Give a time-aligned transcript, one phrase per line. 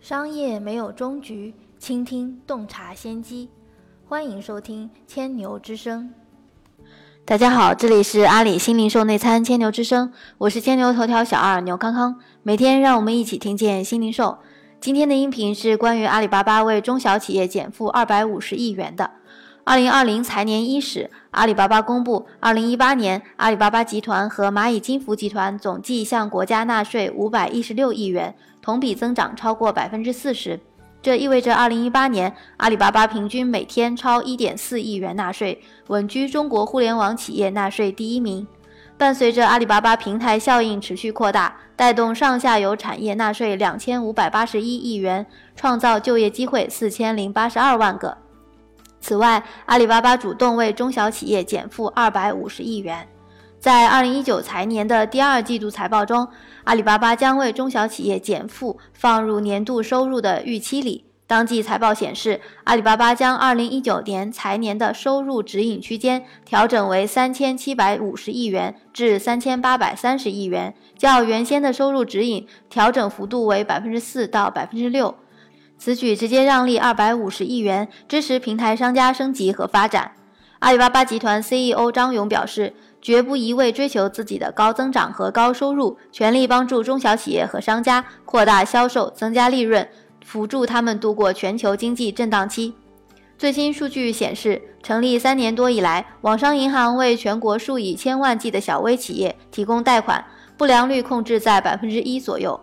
[0.00, 3.50] 商业没有终局，倾听洞察先机。
[4.08, 6.10] 欢迎收听千牛之声。
[7.26, 12.18] 大家好，这里是阿里新零售内参千牛之声，我是千牛头条小二牛康康。
[12.42, 14.38] 每天让我们一起听见新零售。
[14.80, 19.10] 今天的音频是关于阿里巴巴为中小企业减负二百五十亿元的。
[19.64, 30.58] 二零二零财年伊始，阿里巴巴公布，二零一八年阿里巴巴集团和蚂蚁金服集团总计向国家纳税五百一十六亿元，同比增长超过百分之四十。
[31.02, 38.46] 这意味着二零一八年阿里巴巴平均每天超一点四亿元纳税，稳居中国互联网企业纳税第一名。
[38.96, 45.24] 伴随着阿里巴巴平台效应持续扩大，带动上下游产业纳税两千五百八十一亿元，
[45.54, 48.18] 创造就业机会四千零八十二万个。
[49.00, 53.08] 此外，阿里巴巴主动为中小企业减负二百五十亿元。
[53.58, 56.28] 在二零一九财年的第二季度财报中，
[56.64, 61.04] 阿里巴巴将为中小企业减负放入年度收入的预期里。
[61.26, 75.14] 当季财报显示，阿里巴巴将二零一九年财年的收入指引区间调整为三千七百五十亿元至三千八百三十亿元，较原先的收入指引调整幅度为百分之四到百分之六。
[75.82, 80.12] 此举直接让利二百五十亿元，支持平台商家升级和发展。
[80.58, 89.88] 阿里巴巴集团 CEO 张勇表示，绝不一味追求自己的高增长和高收入，全力帮助中小企业和商家扩大销售、增加利润，
[90.22, 92.74] 辅助他们度过全球经济震荡期。
[93.38, 100.22] 最新数据显示，成立三年多以来，网商银行为全国数以千万计的小微企业提供贷款，
[100.58, 102.60] 不良率控制在百分之一左右。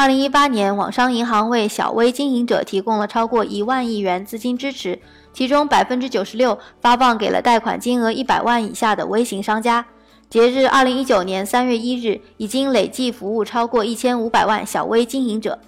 [0.00, 4.98] 二零一八年，网商银行为小微经营者提供了超过一万亿元资金支持，
[5.34, 9.84] 其中百分之九十六发放给了贷款金额一百万以下的微型商家。
[10.30, 15.58] 截至二零一九年三月一日，已经累计服务超过一千五百万小微经营者。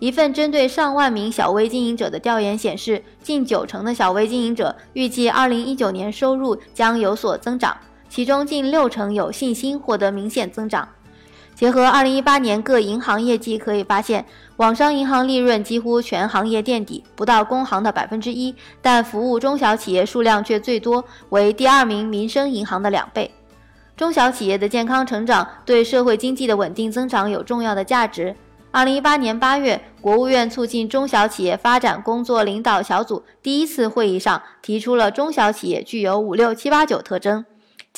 [0.00, 7.74] 一份针对上万名小微经营者的调研显示，近九成的小微经营者预计二零一九年收入将有所增长，
[8.10, 10.86] 其中近六成有信心获得明显增长。
[11.58, 14.24] 结合二零一八年各银行业绩，可以发现，
[14.58, 23.28] 网商银行利润几乎全行业垫底，不到工行的百分之一，但服务中小企业数量却最多，为第二名民生银行的两倍。
[23.96, 28.36] 中小企业的健康成长对社会经济的稳定增长有重要的价值。
[28.70, 37.44] 二零一八年八月，国务院促进中小企业发展工作领导小组第一次会议上提出了中小企业具有五六七八九特征。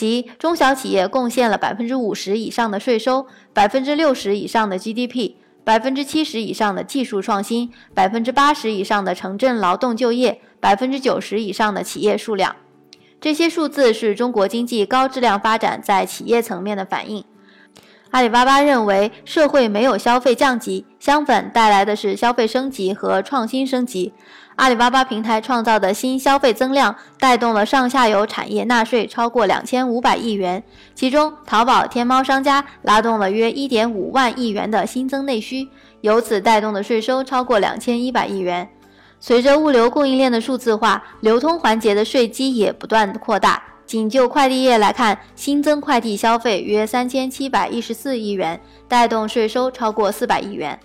[0.01, 12.57] 即中小企业贡献了百分之五十以上的税收，百分之六十以上的 GDP，百分之七十以上的技术创新，百分之八十以上的城镇劳动就业，百分之九十以上的企业数量。
[13.21, 17.23] 这些数字是中国经济高质量发展在企业层面的反映。
[18.13, 24.15] 阿里巴巴认为，社会没有消费降级，相反带来的是消费升级和创新升级。
[24.61, 30.63] 阿里巴巴平台创造的新消费增量，带动了上下游产业纳税超过两千五百亿元，
[30.95, 35.67] 其中淘宝、天猫商家拉动了约一点五万亿元的新增内需，
[36.03, 38.69] 由此带动的税收超过两千一百亿元。
[39.19, 43.63] 随着物流供应链的数字化，流通环节的税基也不断扩大。
[43.87, 50.79] 仅就快递业来看，新增快递消费约三千七百一十四亿元，带动税收超过四百亿元。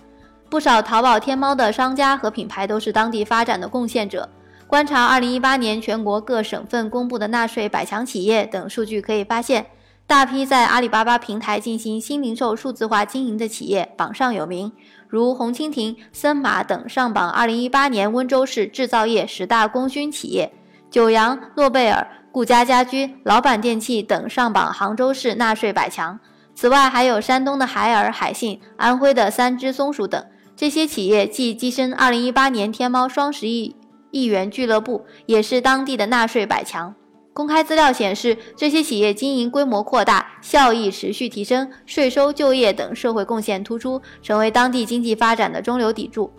[0.48, 4.28] 不少淘宝、天猫的商家和品牌都是当地发展的贡献者。
[4.66, 9.66] 观察二零一八年全国各省份公布的纳税百强企业等数据，可以发现，
[10.06, 14.72] 大批在阿里巴巴平台进行新零售数字化经营的企业榜上有名，
[15.08, 20.50] 如红蜻蜓、森马等上榜二零一八年温州市制造业十大功勋企业；
[20.90, 26.18] 九阳、诺贝尔、顾家家居、老板电器等上榜杭州市纳税百强。
[26.54, 30.24] 此外，还有山东的海尔、海信、安徽的三只松鼠等。
[30.56, 33.76] 这些企业既跻身2018年天猫双十一
[34.10, 36.94] 亿元俱乐部，也是当地的纳税百强。
[37.34, 46.32] 公开资料显示，这些企业经营规模扩大，效益持续提升，税收、就业等社会贡献突出，成为当地经济发展的中流砥柱。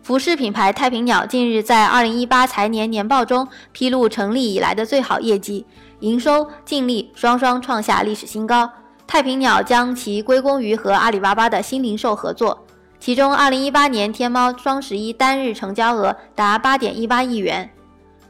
[0.00, 5.66] 服饰品牌太平鸟近日在2018财年年报中披露成立以来的最好业绩，
[5.98, 8.70] 营收、净利双双创下历史新高。
[9.04, 12.65] 太平鸟将其归功于和阿里巴巴的新零售合作。
[12.98, 17.70] 其中，二零一八年天猫双十一单日成交额达八点一八亿元。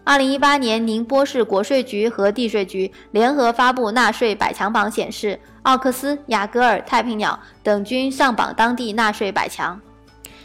[0.05, 9.81] 二零一八年，宁波市国税局和地税局联合发布纳税百强榜，显示奥克斯、雅戈尔、太平鸟等均上榜当地纳税百强。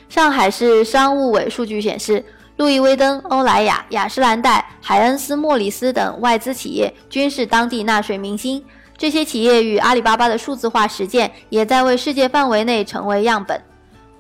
[0.10, 2.24] 上海市商务委数据显示，
[2.58, 8.64] 路易威登、欧莱雅、雅诗兰黛、海恩斯莫里斯等外资企业均是当地纳税明星。
[8.98, 13.62] 这些企业与阿里巴巴的数字化实践，也在为世界范围内成为样本。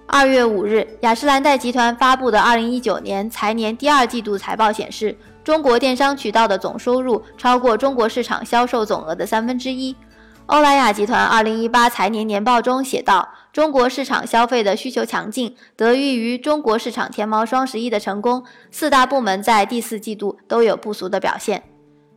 [0.05, 9.95] 二月五日，雅诗兰黛集团发布的二零一九年财年第二季度财报显示，中国电商渠道的总收入超过中国市场销售总额的三分之一。
[10.47, 21.63] 欧莱雅集团二零一八财年年报中写道：“中国市场消费的需求强劲，得益于中国市场天猫双十一的成功，四大部门在第四季度都有不俗的表现。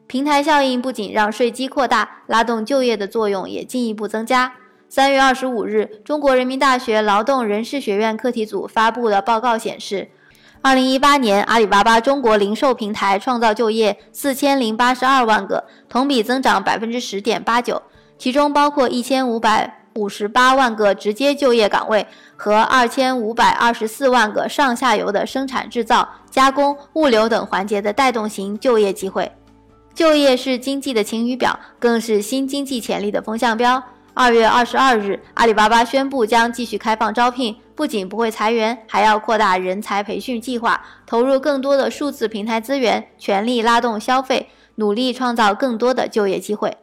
[0.08, 4.52] 平台效应不仅让税基扩大，拉动就业的作用也进一步增加。”
[4.94, 10.08] 三月二十五日，中国人民大学劳动人事学院课题组发布的报告显示，
[10.62, 17.82] 二零一八年阿里巴巴中国零售平台创造就业四千零八十二万个，同比增长百分之十点八九。
[18.16, 22.06] 其中包括一千五百五十八万个直接就业岗位
[22.36, 29.32] 和二千五百二十四万个上下游的生产制造、加工、物流等环节的带动型就业机会。
[29.92, 33.82] 就业是经济的晴雨表，更是新经济潜力的风向标。
[34.16, 46.76] 二月二十二日，阿里巴巴宣布将继续开放招聘，不仅不会裁员，还要扩大人才培训计划，投入更多的数字平台资源，全力拉动消费，努力创造更多的就业机会。